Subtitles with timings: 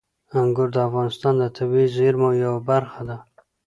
[0.39, 3.17] انګور د افغانستان د طبیعي زیرمو یوه برخه ده.